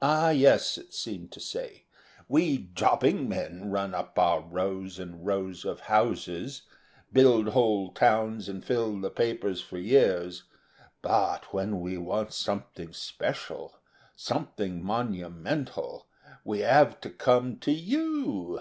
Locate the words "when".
11.52-11.80